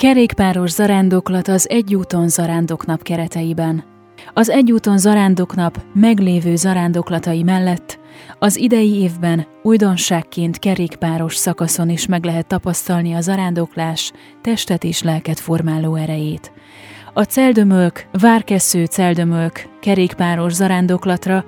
[0.00, 3.84] Kerékpáros zarándoklat az Egyúton zarándoknap kereteiben.
[4.34, 7.98] Az Egyúton zarándoknap meglévő zarándoklatai mellett
[8.38, 15.40] az idei évben újdonságként kerékpáros szakaszon is meg lehet tapasztalni a zarándoklás testet és lelket
[15.40, 16.52] formáló erejét.
[17.12, 21.44] A celdömölk, várkessző celdömölk kerékpáros zarándoklatra,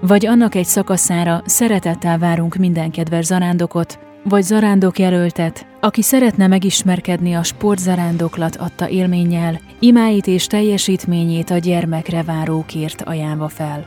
[0.00, 3.98] vagy annak egy szakaszára szeretettel várunk minden kedves zarándokot,
[4.28, 12.22] vagy zarándok jelöltet, aki szeretne megismerkedni a sportzarándoklat adta élménnyel, imáit és teljesítményét a gyermekre
[12.22, 13.86] várókért ajánlva fel.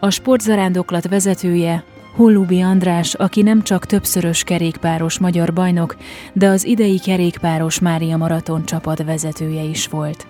[0.00, 5.96] A sportzarándoklat vezetője Hollubi András, aki nem csak többszörös kerékpáros magyar bajnok,
[6.32, 10.26] de az idei kerékpáros Mária Maraton csapat vezetője is volt.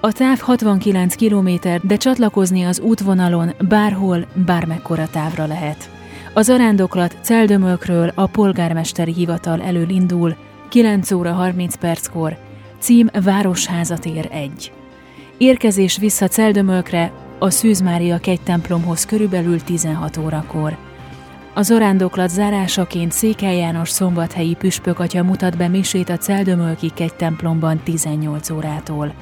[0.00, 1.48] A táv 69 km,
[1.82, 5.99] de csatlakozni az útvonalon bárhol, bármekkora távra lehet.
[6.32, 10.36] A zarándoklat Celdömölkről a polgármesteri hivatal elől indul,
[10.68, 12.36] 9 óra 30 perckor,
[12.78, 14.72] cím Városházatér 1.
[15.38, 20.76] Érkezés vissza Celdömölkre a Szűz Mária templomhoz körülbelül 16 órakor.
[21.54, 27.80] A zarándoklat zárásaként Székely János szombathelyi püspök atya mutat be misét a Celdömölki kegy templomban
[27.84, 29.14] 18 órától.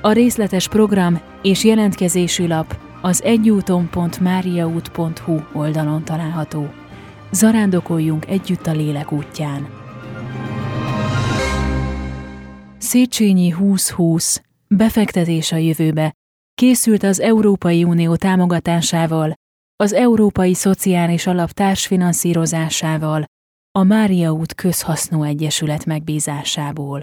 [0.00, 6.68] A részletes program és jelentkezési lap az egyúton.máriaút.hu oldalon található.
[7.30, 9.66] Zarándokoljunk együtt a lélek útján.
[12.78, 16.14] Széchenyi 2020 befektetés a jövőbe
[16.54, 19.32] készült az Európai Unió támogatásával,
[19.76, 23.24] az Európai Szociális Alap társfinanszírozásával,
[23.78, 27.02] a Mária út Közhasznú Egyesület megbízásából.